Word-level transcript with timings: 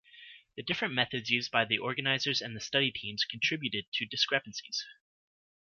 The 0.55 0.63
different 0.63 0.95
methods 0.95 1.29
used 1.29 1.51
by 1.51 1.63
the 1.63 1.77
organisers 1.77 2.41
and 2.41 2.55
the 2.55 2.59
study 2.59 2.89
teams 2.91 3.23
contributed 3.23 3.85
to 3.93 4.05
discrepancies. 4.07 4.83